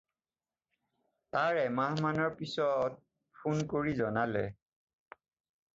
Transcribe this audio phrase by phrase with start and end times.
[1.37, 2.99] তাৰ এমাহমানৰ পিছত
[3.43, 4.45] ফোন কৰি জনালে।